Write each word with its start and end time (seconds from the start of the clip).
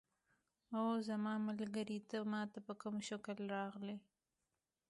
اوه 0.77 0.95
زما 1.09 1.33
ملګری، 1.47 1.97
ته 2.09 2.17
ما 2.31 2.41
ته 2.51 2.59
په 2.67 2.73
کوم 2.81 2.95
شکل 3.09 3.37
راغلې؟ 3.55 3.97